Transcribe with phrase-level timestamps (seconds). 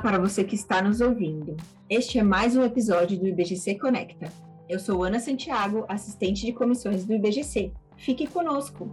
[0.00, 1.56] para você que está nos ouvindo.
[1.88, 4.32] Este é mais um episódio do IBGC Conecta.
[4.66, 7.72] Eu sou Ana Santiago, assistente de comissões do IBGC.
[7.98, 8.90] Fique conosco!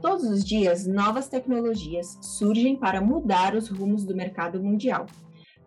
[0.00, 5.04] Todos os dias, novas tecnologias surgem para mudar os rumos do mercado mundial,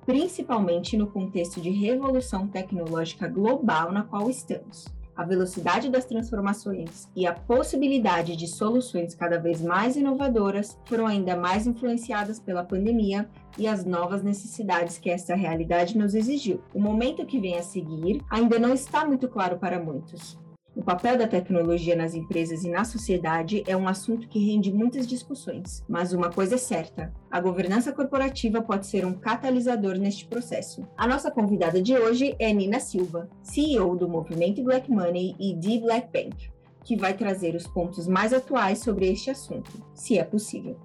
[0.06, 4.86] principalmente no contexto de revolução tecnológica global na qual estamos
[5.20, 11.36] a velocidade das transformações e a possibilidade de soluções cada vez mais inovadoras foram ainda
[11.36, 16.64] mais influenciadas pela pandemia e as novas necessidades que essa realidade nos exigiu.
[16.74, 20.40] O momento que vem a seguir ainda não está muito claro para muitos.
[20.80, 25.06] O papel da tecnologia nas empresas e na sociedade é um assunto que rende muitas
[25.06, 30.88] discussões, mas uma coisa é certa: a governança corporativa pode ser um catalisador neste processo.
[30.96, 35.80] A nossa convidada de hoje é Nina Silva, CEO do movimento Black Money e de
[35.80, 36.50] Black Bank,
[36.86, 40.80] que vai trazer os pontos mais atuais sobre este assunto, se é possível.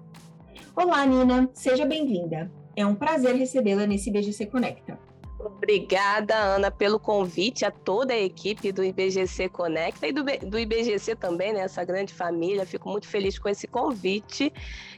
[0.75, 2.51] Olá, Nina, seja bem-vinda.
[2.75, 4.99] É um prazer recebê-la nesse BGC Conecta.
[5.45, 11.15] Obrigada, Ana, pelo convite a toda a equipe do IBGC Conecta e do, do IBGC
[11.15, 11.61] também, né?
[11.61, 12.65] Essa grande família.
[12.65, 14.51] Fico muito feliz com esse convite.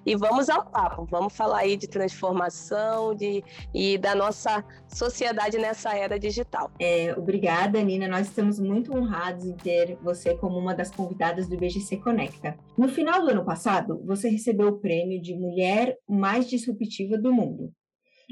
[0.06, 1.06] E vamos ao papo.
[1.12, 6.72] Vamos falar aí de transformação de, e da nossa sociedade nessa era digital.
[6.80, 8.08] É, obrigada, Nina.
[8.08, 12.58] Nós estamos muito honrados em ter você como uma das convidadas do IBGC Conecta.
[12.78, 17.73] No final do ano passado, você recebeu o prêmio de Mulher Mais Disruptiva do Mundo.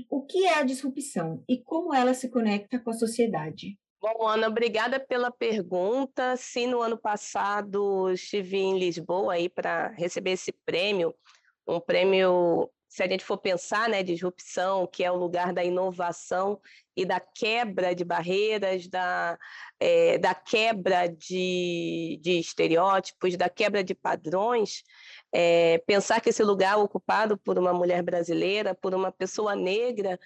[0.10, 3.78] O que é a disrupção e como ela se conecta com a sociedade?
[4.02, 6.36] Bom, Ana, obrigada pela pergunta.
[6.38, 11.16] Sim, no ano passado estive em Lisboa aí para receber esse prêmio,
[11.68, 16.62] um prêmio, se a gente for pensar, né, disrupção, que é o lugar da inovação
[16.96, 19.38] e da quebra de barreiras, da,
[19.80, 24.84] é, da quebra de, de estereótipos, da quebra de padrões.
[25.38, 30.18] É, pensar que esse lugar ocupado por uma mulher brasileira, por uma pessoa negra,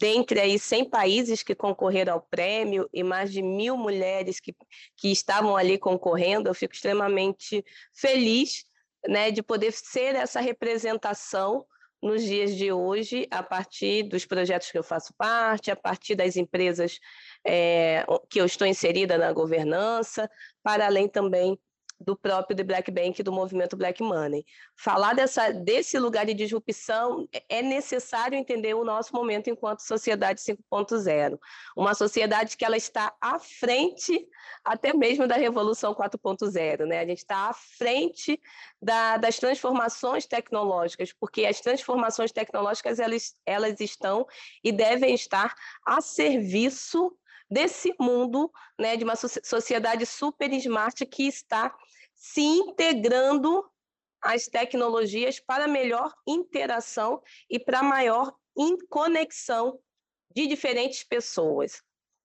[0.00, 4.56] dentre aí 100 países que concorreram ao prêmio e mais de mil mulheres que,
[4.96, 7.62] que estavam ali concorrendo, eu fico extremamente
[7.94, 8.64] feliz
[9.06, 11.66] né, de poder ser essa representação
[12.02, 16.38] nos dias de hoje, a partir dos projetos que eu faço parte, a partir das
[16.38, 16.98] empresas
[17.46, 20.26] é, que eu estou inserida na governança,
[20.62, 21.58] para além também
[22.04, 24.44] do próprio The Black Bank do movimento Black Money.
[24.76, 31.38] Falar dessa, desse lugar de disrupção é necessário entender o nosso momento enquanto sociedade 5.0.
[31.76, 34.28] Uma sociedade que ela está à frente
[34.64, 37.00] até mesmo da revolução 4.0, né?
[37.00, 38.40] A gente está à frente
[38.80, 44.26] da, das transformações tecnológicas, porque as transformações tecnológicas elas, elas estão
[44.62, 45.54] e devem estar
[45.84, 47.16] a serviço
[47.52, 51.76] desse mundo, né, de uma sociedade super smart que está
[52.14, 53.62] se integrando
[54.22, 57.20] às tecnologias para melhor interação
[57.50, 58.32] e para maior
[58.88, 59.78] conexão
[60.34, 61.82] de diferentes pessoas.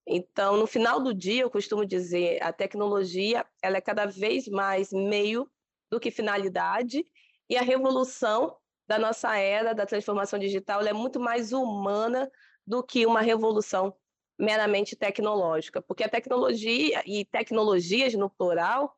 [0.08, 4.94] Então, no final do dia, eu costumo dizer, a tecnologia ela é cada vez mais
[4.94, 5.50] meio
[5.92, 7.06] do que finalidade,
[7.50, 8.56] e a revolução
[8.88, 12.32] da nossa era da transformação digital é muito mais humana
[12.66, 13.94] do que uma revolução
[14.38, 18.96] meramente tecnológica, porque a tecnologia e tecnologias no plural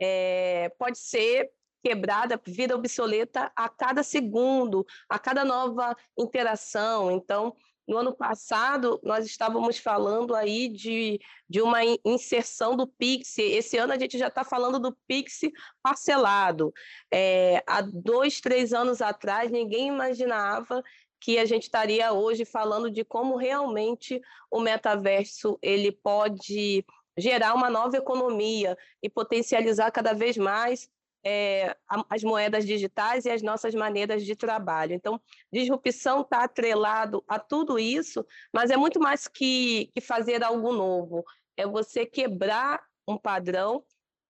[0.00, 1.50] é, pode ser
[1.82, 7.10] quebrada, vida obsoleta a cada segundo, a cada nova interação.
[7.10, 7.54] Então,
[7.88, 11.18] no ano passado, nós estávamos falando aí de,
[11.48, 13.38] de uma inserção do Pix.
[13.38, 15.40] Esse ano a gente já está falando do Pix
[15.82, 16.72] parcelado.
[17.10, 20.82] É, há dois, três anos atrás, ninguém imaginava
[21.20, 24.20] que a gente estaria hoje falando de como realmente
[24.50, 26.84] o metaverso ele pode
[27.16, 30.88] gerar uma nova economia e potencializar cada vez mais
[31.24, 31.76] é,
[32.08, 34.94] as moedas digitais e as nossas maneiras de trabalho.
[34.94, 35.20] Então,
[35.52, 41.24] disrupção está atrelado a tudo isso, mas é muito mais que, que fazer algo novo.
[41.56, 43.84] É você quebrar um padrão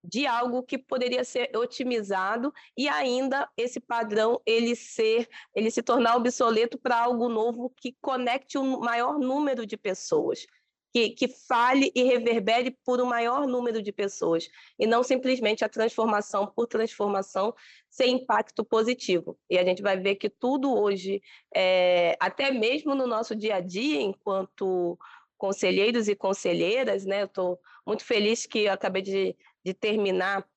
[0.09, 6.17] de algo que poderia ser otimizado e ainda esse padrão ele ser ele se tornar
[6.17, 10.47] obsoleto para algo novo que conecte um maior número de pessoas
[10.91, 15.69] que, que fale e reverbere por um maior número de pessoas, e não simplesmente a
[15.69, 17.55] transformação por transformação
[17.91, 19.39] sem impacto positivo.
[19.51, 21.21] E a gente vai ver que tudo hoje,
[21.55, 24.99] é, até mesmo no nosso dia a dia, enquanto
[25.37, 27.23] conselheiros e conselheiras, né?
[27.23, 29.37] Eu estou muito feliz que acabei de,
[29.69, 30.49] de terminar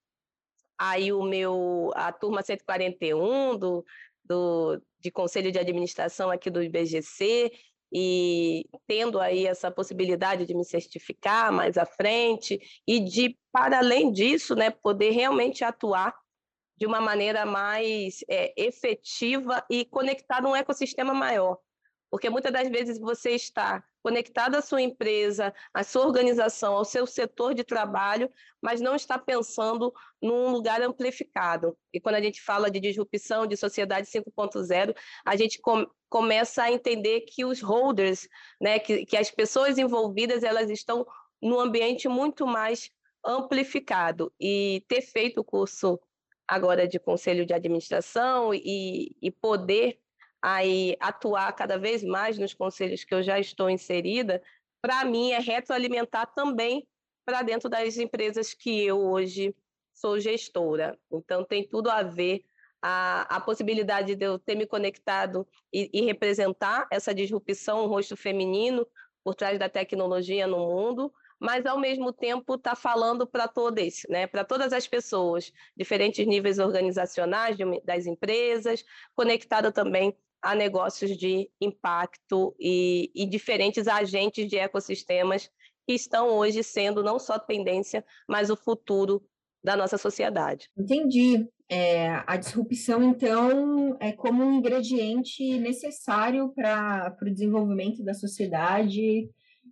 [0.77, 3.85] aí o meu a turma 141 do,
[4.23, 7.51] do de conselho de administração aqui do IBGC
[7.93, 14.13] e tendo aí essa possibilidade de me certificar mais à frente e de, para além
[14.13, 16.15] disso, né, poder realmente atuar
[16.77, 21.57] de uma maneira mais é, efetiva e conectar num ecossistema maior.
[22.09, 27.05] porque muitas das vezes você está conectado à sua empresa, à sua organização, ao seu
[27.05, 28.29] setor de trabalho,
[28.61, 31.77] mas não está pensando num lugar amplificado.
[31.93, 34.95] E quando a gente fala de disrupção, de sociedade 5.0,
[35.25, 38.27] a gente com, começa a entender que os holders,
[38.59, 41.05] né, que, que as pessoas envolvidas, elas estão
[41.41, 42.89] num ambiente muito mais
[43.25, 44.31] amplificado.
[44.39, 45.99] E ter feito o curso
[46.47, 49.99] agora de conselho de administração e, e poder
[50.41, 54.41] aí atuar cada vez mais nos conselhos que eu já estou inserida,
[54.81, 56.87] para mim é retroalimentar também
[57.23, 59.55] para dentro das empresas que eu hoje
[59.93, 60.97] sou gestora.
[61.11, 62.43] Então tem tudo a ver
[62.81, 68.17] a, a possibilidade de eu ter me conectado e, e representar essa disrupção, o rosto
[68.17, 68.87] feminino
[69.23, 74.25] por trás da tecnologia no mundo, mas ao mesmo tempo está falando para todas, né?
[74.25, 78.83] para todas as pessoas, diferentes níveis organizacionais de, das empresas,
[79.15, 85.49] conectada também a negócios de impacto e, e diferentes agentes de ecossistemas
[85.87, 89.23] que estão hoje sendo não só tendência, mas o futuro
[89.63, 90.69] da nossa sociedade.
[90.77, 91.47] Entendi.
[91.69, 99.29] É, a disrupção, então, é como um ingrediente necessário para o desenvolvimento da sociedade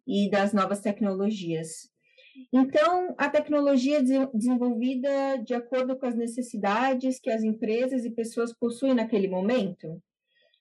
[0.08, 1.90] e das novas tecnologias.
[2.54, 8.94] Então, a tecnologia desenvolvida de acordo com as necessidades que as empresas e pessoas possuem
[8.94, 10.02] naquele momento?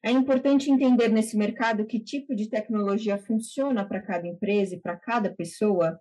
[0.03, 4.97] É importante entender nesse mercado que tipo de tecnologia funciona para cada empresa e para
[4.97, 6.01] cada pessoa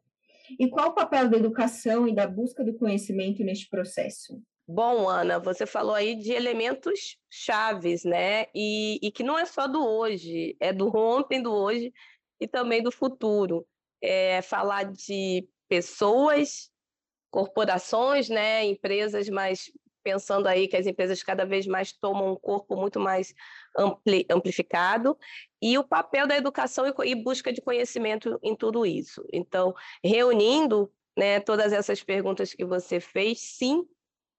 [0.60, 4.42] e qual o papel da educação e da busca do conhecimento neste processo.
[4.68, 8.46] Bom, Ana, você falou aí de elementos chaves, né?
[8.54, 11.92] E, e que não é só do hoje, é do ontem, do hoje
[12.40, 13.66] e também do futuro.
[14.02, 16.70] É falar de pessoas,
[17.32, 19.72] corporações, né, empresas mais
[20.08, 23.34] pensando aí que as empresas cada vez mais tomam um corpo muito mais
[23.78, 25.18] ampli, amplificado,
[25.62, 29.22] e o papel da educação e, e busca de conhecimento em tudo isso.
[29.34, 33.86] Então, reunindo né, todas essas perguntas que você fez, sim,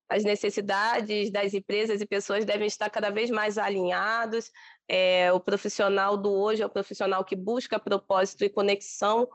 [0.08, 4.50] as necessidades das empresas e pessoas devem estar cada vez mais alinhados.
[4.88, 9.28] É, o profissional do hoje é o profissional que busca propósito e conexão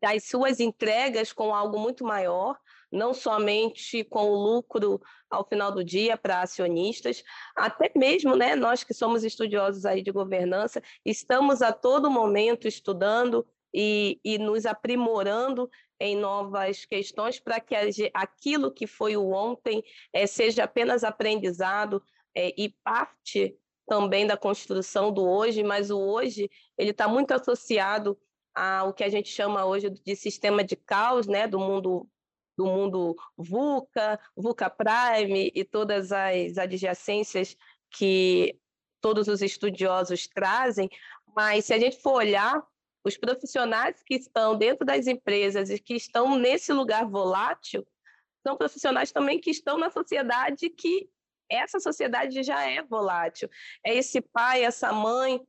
[0.00, 2.56] das suas entregas com algo muito maior
[2.90, 5.00] não somente com o lucro
[5.30, 7.22] ao final do dia para acionistas,
[7.56, 13.46] até mesmo né, nós que somos estudiosos aí de governança, estamos a todo momento estudando
[13.72, 15.70] e, e nos aprimorando
[16.00, 17.74] em novas questões para que
[18.14, 22.02] aquilo que foi o ontem é, seja apenas aprendizado
[22.34, 23.56] é, e parte
[23.86, 26.48] também da construção do hoje, mas o hoje
[26.78, 28.18] ele está muito associado
[28.54, 32.08] ao que a gente chama hoje de sistema de caos, né, do mundo
[32.60, 37.56] do mundo VUCA, VUCA Prime e todas as adjacências
[37.90, 38.54] que
[39.00, 40.90] todos os estudiosos trazem,
[41.34, 42.62] mas se a gente for olhar,
[43.02, 47.86] os profissionais que estão dentro das empresas e que estão nesse lugar volátil
[48.46, 51.08] são profissionais também que estão na sociedade que
[51.48, 53.48] essa sociedade já é volátil.
[53.84, 55.40] É esse pai, essa mãe,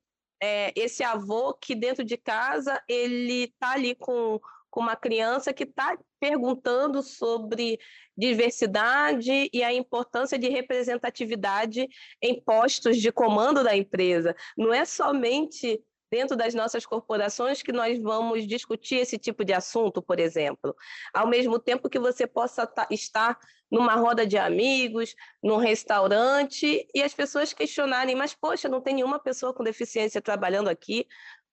[0.42, 4.40] é esse avô que dentro de casa ele está ali com
[4.71, 7.77] com uma criança que está perguntando sobre
[8.18, 11.88] diversidade e a importância de representatividade
[12.21, 14.36] em postos de comando da empresa.
[14.57, 20.01] Não é somente dentro das nossas corporações que nós vamos discutir esse tipo de assunto,
[20.01, 20.75] por exemplo.
[21.13, 23.39] Ao mesmo tempo que você possa estar
[23.72, 29.17] numa roda de amigos, num restaurante, e as pessoas questionarem, mas poxa, não tem nenhuma
[29.17, 31.07] pessoa com deficiência trabalhando aqui,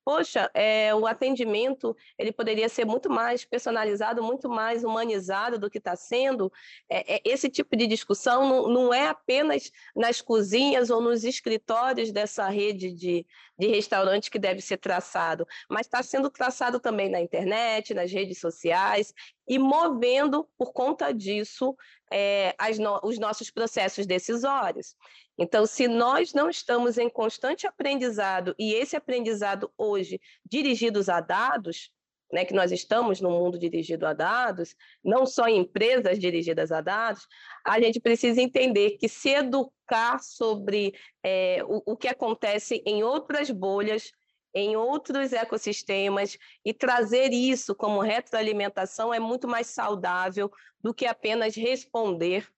[0.09, 5.77] poxa, é, o atendimento ele poderia ser muito mais personalizado, muito mais humanizado do que
[5.77, 6.51] está sendo.
[6.89, 12.11] É, é, esse tipo de discussão não, não, é apenas nas cozinhas ou nos escritórios
[12.11, 13.27] dessa rede de,
[13.59, 18.39] de restaurantes que deve ser traçado, mas está sendo traçado também na internet, nas redes
[18.39, 19.13] sociais
[19.49, 21.77] e movendo, por conta disso,
[22.13, 24.95] é, no, os nossos processos decisórios.
[25.37, 31.91] Então, se nós não estamos em constante aprendizado, e esse aprendizado hoje dirigidos a dados,
[32.33, 36.81] né, que nós estamos no mundo dirigido a dados, não só em empresas dirigidas a
[36.81, 37.27] dados,
[37.65, 43.51] a gente precisa entender que se educar sobre é, o, o que acontece em outras
[43.51, 44.13] bolhas,
[44.55, 51.55] em outros ecossistemas e trazer isso como retroalimentação é muito mais saudável do que apenas
[51.55, 52.49] responder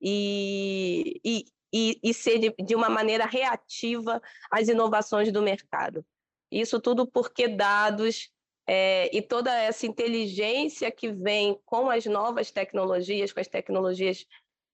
[0.00, 4.20] e, e, e, e ser de, de uma maneira reativa
[4.50, 6.04] às inovações do mercado.
[6.50, 8.30] Isso tudo porque dados
[8.72, 14.24] é, e toda essa inteligência que vem com as novas tecnologias, com as tecnologias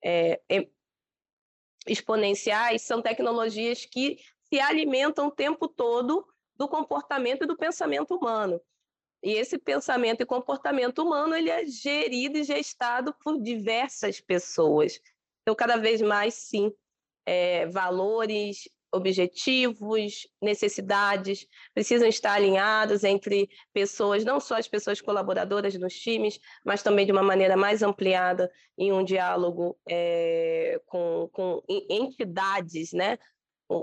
[0.04, 0.38] é,
[1.86, 4.18] exponenciais, são tecnologias que
[4.50, 8.60] se alimentam o tempo todo do comportamento e do pensamento humano.
[9.22, 15.00] E esse pensamento e comportamento humano ele é gerido e gestado por diversas pessoas.
[15.40, 16.70] Então, cada vez mais, sim,
[17.24, 25.94] é, valores, objetivos, necessidades precisam estar alinhados entre pessoas, não só as pessoas colaboradoras nos
[25.94, 32.92] times, mas também de uma maneira mais ampliada em um diálogo é, com, com entidades,
[32.92, 33.18] né?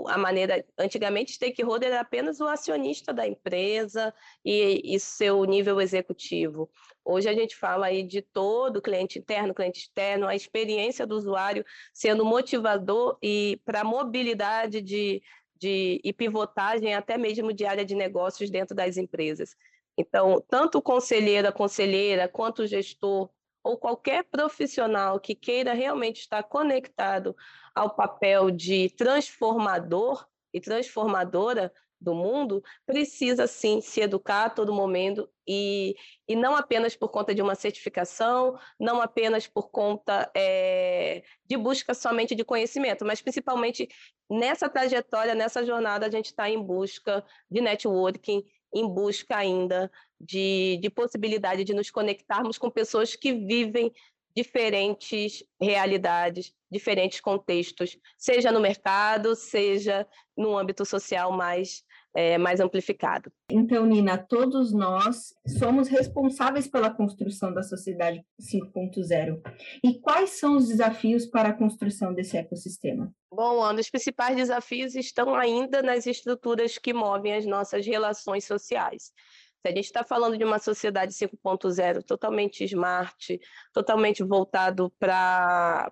[0.06, 4.14] A maneira antigamente stakeholder era apenas o acionista da empresa
[4.44, 6.70] e, e, seu nível executivo.
[7.04, 11.64] Hoje a gente fala aí de todo cliente interno, cliente externo, a experiência do usuário
[11.92, 15.22] sendo motivador e para mobilidade de,
[15.54, 19.54] de e pivotagem até mesmo de área de negócios dentro das empresas.
[19.96, 23.28] Então, tanto o conselheiro, a conselheira, quanto o gestor
[23.64, 27.34] ou qualquer profissional que queira realmente estar conectado
[27.74, 35.26] ao papel de transformador e transformadora do mundo, precisa sim se educar a todo momento
[35.48, 35.96] e,
[36.28, 41.94] e não apenas por conta de uma certificação, não apenas por conta é, de busca
[41.94, 43.88] somente de conhecimento, mas principalmente
[44.30, 49.90] nessa trajetória, nessa jornada, a gente está em busca de networking, em busca ainda
[50.20, 53.92] de, de possibilidade de nos conectarmos com pessoas que vivem
[54.34, 61.84] diferentes realidades, diferentes contextos, seja no mercado, seja no âmbito social mais
[62.14, 63.32] é, mais amplificado.
[63.50, 69.40] Então, Nina, todos nós somos responsáveis pela construção da sociedade 5.0.
[69.82, 73.12] E quais são os desafios para a construção desse ecossistema?
[73.32, 79.12] Bom, Ana, os principais desafios estão ainda nas estruturas que movem as nossas relações sociais.
[79.60, 83.40] Se a gente está falando de uma sociedade 5.0 totalmente smart,
[83.72, 85.90] totalmente voltado para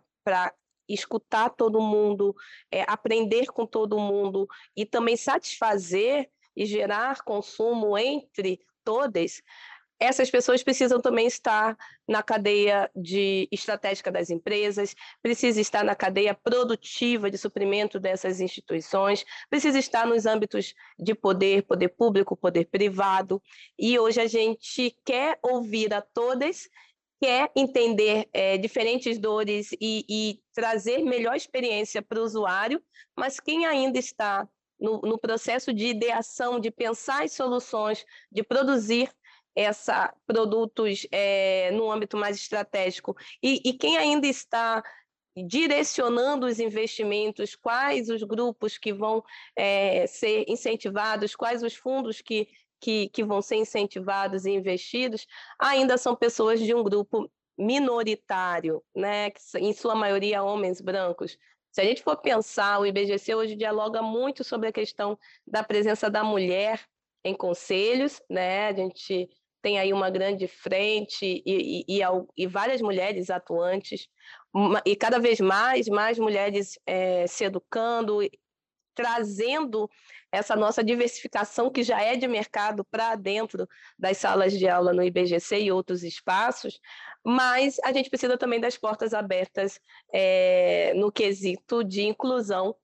[0.92, 2.34] escutar todo mundo,
[2.70, 4.46] é, aprender com todo mundo
[4.76, 9.42] e também satisfazer e gerar consumo entre todas,
[10.02, 16.34] essas pessoas precisam também estar na cadeia de estratégica das empresas, precisa estar na cadeia
[16.34, 23.40] produtiva de suprimento dessas instituições, precisa estar nos âmbitos de poder, poder público, poder privado.
[23.78, 26.68] E hoje a gente quer ouvir a todas
[27.22, 32.82] quer entender é, diferentes dores e, e, trazer melhor experiência para o usuário,
[33.16, 34.48] mas quem ainda está
[34.78, 39.08] no, no, processo de ideação, de pensar as soluções, de produzir
[39.54, 44.82] essa produtos é, no âmbito mais estratégico e, e quem ainda está
[45.46, 49.22] direcionando os investimentos, quais os grupos que vão
[49.54, 52.48] é, ser incentivados, quais os fundos que
[52.82, 55.24] que, que vão ser incentivados e investidos
[55.56, 61.38] ainda são pessoas de um grupo minoritário, né, em sua maioria homens brancos.
[61.70, 66.10] Se a gente for pensar, o IBGC hoje dialoga muito sobre a questão da presença
[66.10, 66.84] da mulher
[67.24, 68.66] em conselhos, né?
[68.66, 69.28] A gente
[69.62, 72.02] tem aí uma grande frente e, e, e,
[72.36, 74.08] e várias mulheres atuantes,
[74.84, 78.18] e cada vez mais, mais mulheres é, se educando,
[78.94, 79.88] trazendo
[80.32, 85.02] essa nossa diversificação que já é de mercado para dentro das salas de aula no
[85.02, 86.80] IBGC e outros espaços,
[87.24, 89.78] mas a gente precisa também das portas abertas
[90.12, 92.74] é, no quesito de inclusão,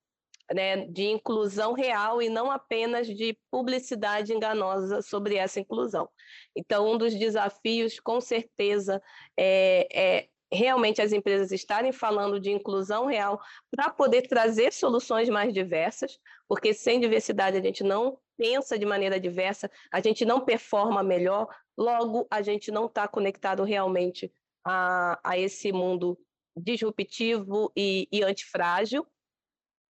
[0.52, 6.08] né, de inclusão real e não apenas de publicidade enganosa sobre essa inclusão.
[6.54, 9.02] Então, um dos desafios, com certeza,
[9.36, 13.40] é, é realmente as empresas estarem falando de inclusão real
[13.70, 19.20] para poder trazer soluções mais diversas, porque sem diversidade a gente não pensa de maneira
[19.20, 24.32] diversa, a gente não performa melhor, logo a gente não está conectado realmente
[24.64, 26.18] a, a esse mundo
[26.56, 29.06] disruptivo e, e antifrágil.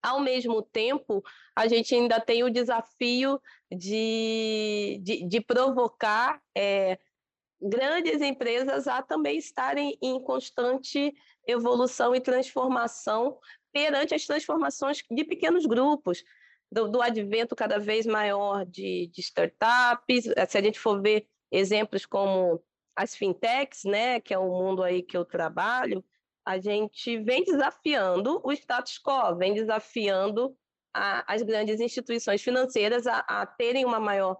[0.01, 1.23] Ao mesmo tempo,
[1.55, 3.39] a gente ainda tem o desafio
[3.71, 6.99] de, de, de provocar é,
[7.63, 11.13] grandes empresas a também estarem em constante
[11.47, 13.37] evolução e transformação
[13.71, 16.23] perante as transformações de pequenos grupos,
[16.71, 20.25] do, do advento cada vez maior de, de, startups.
[20.47, 22.63] Se a gente for ver exemplos como
[22.95, 26.03] as fintechs, né, que é o mundo aí que eu trabalho,
[26.45, 30.55] a gente vem desafiando o status quo, vem desafiando
[30.93, 34.39] a, as grandes instituições financeiras a, a terem uma maior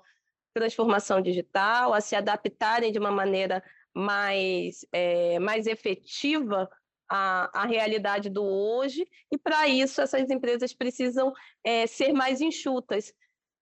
[0.54, 6.70] transformação digital, a se adaptarem de uma maneira mais, é, mais efetiva
[7.10, 11.34] à, à realidade do hoje, e para isso essas empresas precisam
[11.64, 13.14] é, ser mais enxutas.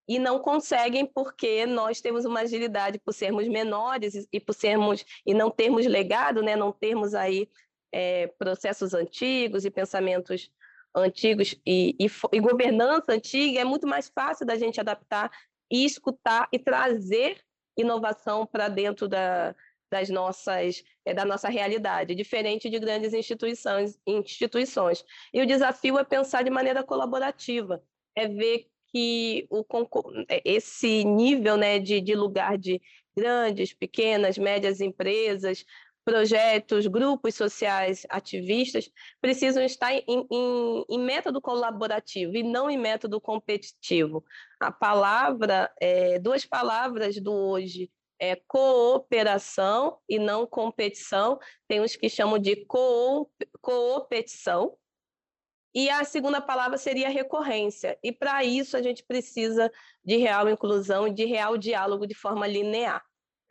[0.08, 5.34] E não conseguem porque nós temos uma agilidade por sermos menores e por sermos e
[5.34, 6.56] não termos legado, né?
[6.56, 7.48] não termos aí
[7.94, 10.52] é, processos antigos e pensamentos
[10.96, 15.32] antigos e, e, e, governança antiga, é muito mais fácil da gente adaptar
[15.72, 17.42] e escutar e trazer
[17.78, 19.56] inovação para dentro da,
[19.90, 25.04] das nossas, é, da nossa realidade, diferente de grandes instituições, instituições.
[25.34, 27.84] E o desafio é pensar de maneira colaborativa,
[28.16, 29.66] é ver que o,
[30.30, 32.82] é, esse nível né, de, de lugar de
[33.16, 35.66] grandes, pequenas, médias empresas,
[36.04, 38.90] projetos, grupos sociais, ativistas,
[39.20, 44.24] precisam estar em, em, em, método colaborativo e não em método competitivo.
[44.60, 51.40] A palavra, é, duas palavras do hoje é cooperação e não competição.
[51.68, 53.30] Tem uns que chamam de co
[53.62, 54.78] coopetição.
[55.74, 57.98] E a segunda palavra seria recorrência.
[58.04, 59.72] E para isso a gente precisa
[60.04, 63.02] de real inclusão e de real diálogo de forma linear.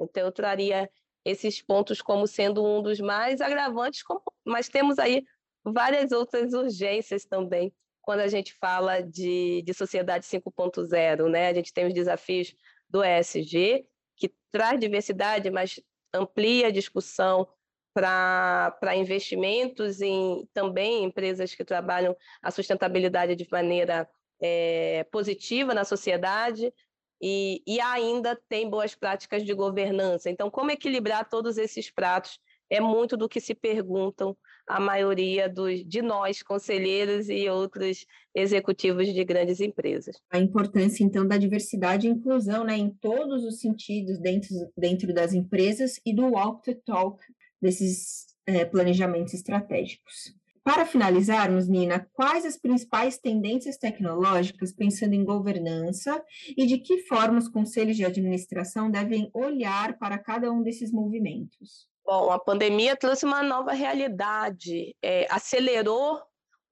[0.01, 0.91] Então eu traria
[1.25, 4.03] esses pontos como sendo um dos mais agravantes,
[4.45, 5.25] mas temos aí
[5.65, 11.49] várias outras urgências também quando a gente fala de, de sociedade 5.0, né?
[11.49, 12.55] A gente tem os desafios
[12.89, 13.87] do ESG,
[14.17, 15.81] que traz diversidade, mas
[16.13, 17.47] amplia a discussão
[17.93, 24.09] para investimentos em também empresas que trabalham a sustentabilidade de maneira
[24.41, 26.73] é, positiva na sociedade,
[27.21, 30.31] e, e ainda tem boas práticas de governança.
[30.31, 32.39] Então, como equilibrar todos esses pratos
[32.71, 34.37] é muito do que se perguntam
[34.67, 40.17] a maioria dos, de nós, conselheiros e outros executivos de grandes empresas.
[40.31, 45.33] A importância, então, da diversidade e inclusão né, em todos os sentidos dentro, dentro das
[45.33, 47.21] empresas e do walk to talk
[47.61, 50.33] desses é, planejamentos estratégicos.
[50.63, 56.23] Para finalizarmos, Nina, quais as principais tendências tecnológicas pensando em governança
[56.57, 61.89] e de que forma os conselhos de administração devem olhar para cada um desses movimentos?
[62.05, 66.21] Bom, a pandemia trouxe uma nova realidade, é, acelerou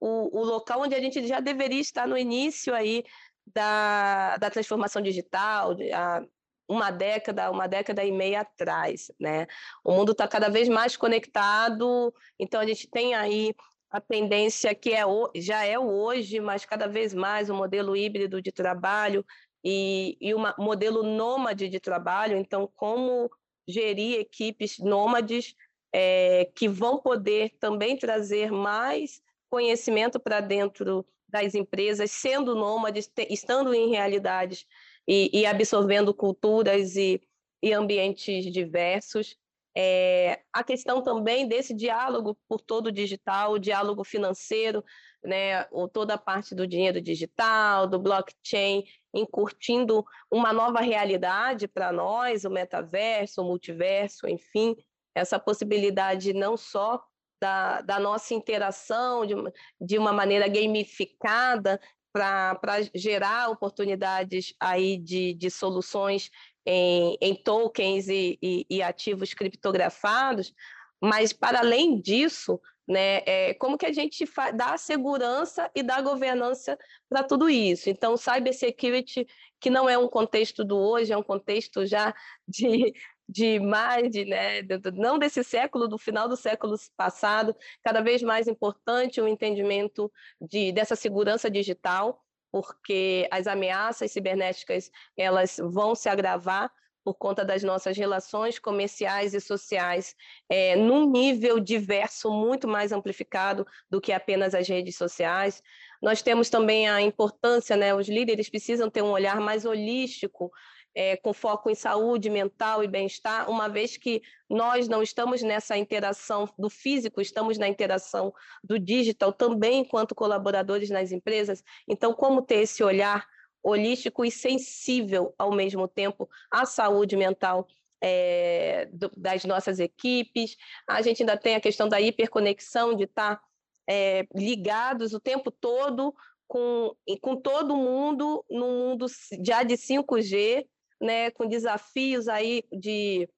[0.00, 3.04] o, o, local onde a gente já deveria estar no início aí
[3.46, 6.22] da, da transformação digital, a,
[6.68, 9.46] uma década, uma década e meia atrás, né?
[9.82, 13.54] O mundo está cada vez mais conectado, então a gente tem aí
[13.90, 15.02] a tendência que é,
[15.36, 19.24] já é hoje, mas cada vez mais o um modelo híbrido de trabalho
[19.64, 22.36] e, e um modelo nômade de trabalho.
[22.36, 23.30] Então, como
[23.66, 25.54] gerir equipes nômades
[25.92, 33.74] é, que vão poder também trazer mais conhecimento para dentro das empresas, sendo nômades, estando
[33.74, 34.66] em realidades
[35.06, 37.20] e, e absorvendo culturas e,
[37.62, 39.36] e ambientes diversos.
[39.80, 44.82] É, a questão também desse diálogo por todo o digital, o diálogo financeiro,
[45.22, 48.82] né, ou toda a parte do dinheiro digital, do blockchain,
[49.14, 54.74] encurtindo uma nova realidade para nós, o metaverso, o multiverso, enfim,
[55.14, 57.00] essa possibilidade não só
[57.40, 59.34] da, da nossa interação de,
[59.80, 61.80] de uma maneira gamificada
[62.12, 66.30] para gerar oportunidades aí de, de soluções
[66.70, 70.52] em, em tokens e, e, e, ativos criptografados,
[71.00, 76.78] mas para além disso, né, é, como que a gente dá segurança e dá governança
[77.08, 77.88] para tudo isso?
[77.88, 79.26] Então, cybersecurity,
[79.58, 82.14] que não é um contexto do hoje, é um contexto já
[82.46, 82.92] de,
[83.26, 84.60] de mais, de, né,
[84.92, 90.70] não desse século, do final do século passado, cada vez mais importante o entendimento de,
[90.70, 96.70] dessa segurança digital, porque as ameaças cibernéticas elas vão se agravar
[97.04, 100.14] por conta das nossas relações comerciais e sociais
[100.46, 105.62] é, num nível diverso muito mais amplificado do que apenas as redes sociais.
[106.02, 110.52] Nós temos também a importância, né, os líderes precisam ter um olhar mais holístico
[110.98, 115.78] é, com foco em saúde mental e bem-estar, uma vez que nós não estamos nessa
[115.78, 118.34] interação do físico, estamos na interação
[118.64, 121.62] do digital também enquanto colaboradores nas empresas.
[121.86, 123.24] Então, como ter esse olhar
[123.62, 127.68] holístico e sensível ao mesmo tempo à saúde mental
[128.02, 130.56] é, do, das nossas equipes.
[130.88, 133.40] A gente ainda tem a questão da hiperconexão, de estar
[133.88, 136.12] é, ligados o tempo todo
[136.48, 139.06] com, com todo mundo, num mundo
[139.44, 140.66] já de 5G,
[141.00, 143.28] né, com desafios aí de,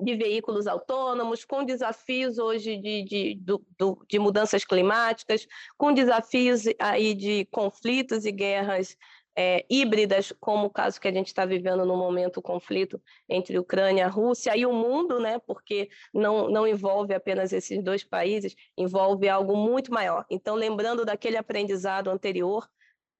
[0.00, 5.46] de veículos autônomos, com desafios hoje de, de, do, do, de mudanças climáticas,
[5.76, 8.96] com desafios aí de conflitos e guerras
[9.34, 13.58] é, híbridas, como o caso que a gente está vivendo no momento, o conflito entre
[13.58, 18.54] Ucrânia e Rússia, e o mundo, né, porque não, não envolve apenas esses dois países,
[18.76, 20.26] envolve algo muito maior.
[20.30, 22.68] Então, lembrando daquele aprendizado anterior,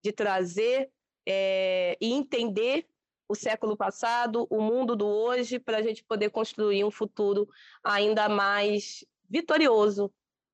[0.04, 0.90] de trazer
[1.26, 2.86] é, e entender
[3.32, 7.48] o século passado, o mundo do hoje, para a gente poder construir um futuro
[7.82, 10.12] ainda mais vitorioso,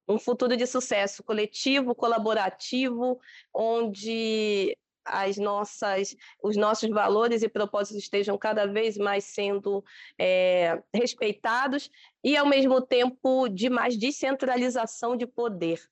[0.09, 3.19] um futuro de sucesso coletivo, colaborativo,
[3.53, 9.85] onde as nossas, os nossos valores e propósitos estejam cada vez mais sendo
[10.17, 11.91] é, respeitados
[12.23, 15.83] e, ao mesmo tempo, de mais descentralização de poder.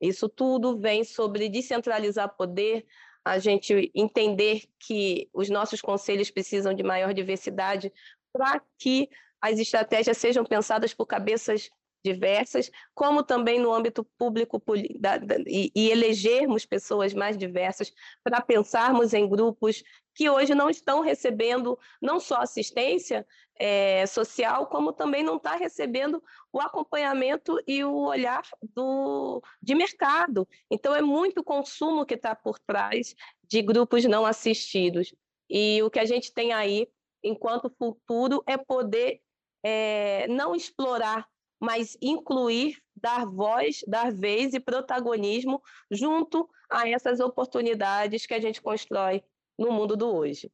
[0.00, 2.86] Isso tudo vem sobre descentralizar poder,
[3.24, 7.92] a gente entender que os nossos conselhos precisam de maior diversidade
[8.32, 9.08] para que
[9.40, 11.70] as estratégias sejam pensadas por cabeças
[12.04, 14.62] diversas, como também no âmbito público
[15.00, 19.82] da, da, e, e elegermos pessoas mais diversas para pensarmos em grupos
[20.14, 26.22] que hoje não estão recebendo não só assistência é, social, como também não está recebendo
[26.52, 30.46] o acompanhamento e o olhar do, de mercado.
[30.70, 35.14] Então, é muito consumo que está por trás de grupos não assistidos.
[35.48, 36.88] E o que a gente tem aí,
[37.22, 39.20] enquanto futuro, é poder
[39.64, 41.26] é, não explorar
[41.64, 48.60] mas incluir, dar voz, dar vez e protagonismo junto a essas oportunidades que a gente
[48.60, 49.22] constrói
[49.58, 50.52] no mundo do hoje.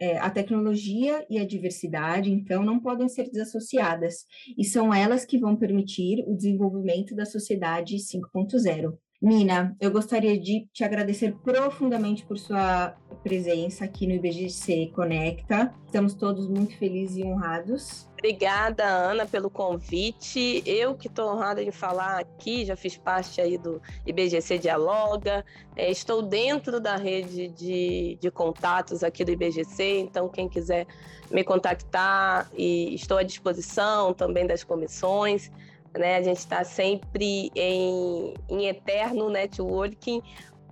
[0.00, 4.24] É, a tecnologia e a diversidade, então, não podem ser desassociadas,
[4.56, 8.96] e são elas que vão permitir o desenvolvimento da sociedade 5.0.
[9.22, 15.72] Nina, eu gostaria de te agradecer profundamente por sua presença aqui no IBGC Conecta.
[15.86, 18.08] Estamos todos muito felizes e honrados.
[18.18, 20.60] Obrigada, Ana, pelo convite.
[20.66, 25.44] Eu que estou honrada de falar aqui, já fiz parte aí do IBGC Dialoga,
[25.76, 30.84] é, estou dentro da rede de, de contatos aqui do IBGC, então quem quiser
[31.30, 35.48] me contactar e estou à disposição também das comissões
[35.98, 36.16] né?
[36.16, 40.22] A gente está sempre em, em eterno networking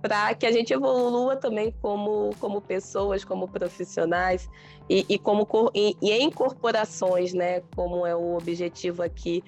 [0.01, 4.49] para que a gente evolua também como, como pessoas, como profissionais
[4.89, 7.61] e, e como e, e em corporações, né?
[7.75, 9.43] Como é o objetivo aqui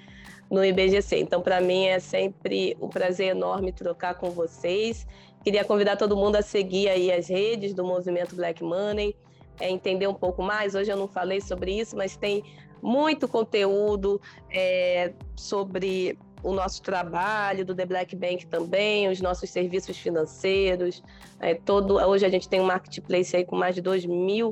[0.50, 1.18] no IBGC.
[1.18, 5.08] Então, para mim é sempre um prazer enorme trocar com vocês.
[5.44, 9.16] Queria convidar todo mundo a seguir aí as redes do movimento Black Money,
[9.60, 10.76] é, entender um pouco mais.
[10.76, 12.44] Hoje eu não falei sobre isso, mas tem
[12.84, 19.98] muito conteúdo é, sobre o nosso trabalho do The Black Bank também, os nossos serviços
[19.98, 21.02] financeiros.
[21.40, 24.52] É, todo, hoje a gente tem um marketplace aí com mais de 2 mil,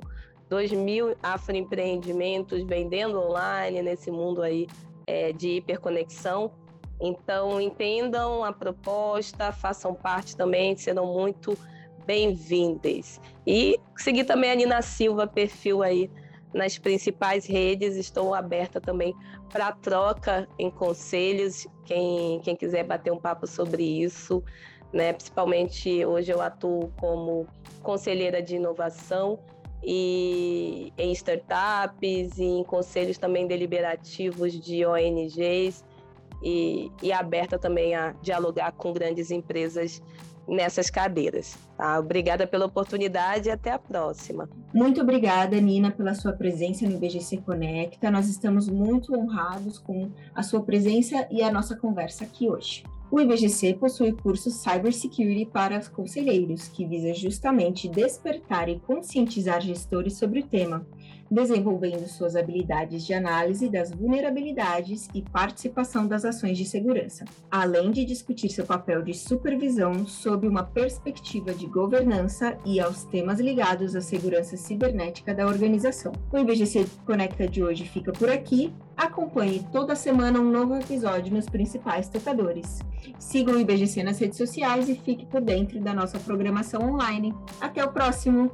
[0.50, 4.68] 2 mil afroempreendimentos vendendo online nesse mundo aí
[5.06, 6.52] é, de hiperconexão.
[7.02, 11.58] Então, entendam a proposta, façam parte também, serão muito
[12.06, 13.20] bem-vindas.
[13.46, 16.10] E seguir também a Nina Silva, perfil aí
[16.54, 17.96] nas principais redes.
[17.96, 19.16] Estou aberta também
[19.50, 24.44] para troca em conselhos, quem, quem quiser bater um papo sobre isso.
[24.92, 25.14] Né?
[25.14, 27.48] Principalmente hoje eu atuo como
[27.82, 29.40] conselheira de inovação
[29.84, 35.84] e em startups e em conselhos também deliberativos de ONGs
[36.44, 40.02] e, e aberta também a dialogar com grandes empresas
[40.48, 41.58] nessas cadeiras.
[41.78, 42.00] Tá?
[42.00, 44.50] Obrigada pela oportunidade e até a próxima.
[44.74, 48.12] Muito obrigada, Nina, pela sua presença no BGC Conecta.
[48.12, 52.84] Nós estamos muito honrados com a sua presença e a nossa conversa aqui hoje.
[53.12, 60.40] O IBGC possui curso Cybersecurity para conselheiros, que visa justamente despertar e conscientizar gestores sobre
[60.40, 60.88] o tema,
[61.32, 68.04] desenvolvendo suas habilidades de análise das vulnerabilidades e participação das ações de segurança, além de
[68.04, 74.02] discutir seu papel de supervisão sob uma perspectiva de governança e aos temas ligados à
[74.02, 76.12] segurança cibernética da organização.
[76.30, 78.74] O IBGC Conecta de hoje fica por aqui.
[78.98, 82.80] Acompanhe toda semana um novo episódio nos principais tocadores.
[83.18, 87.34] Siga o IBGC nas redes sociais e fique por dentro da nossa programação online.
[87.60, 88.52] Até o próximo!